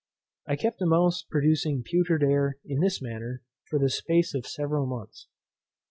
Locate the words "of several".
4.33-4.87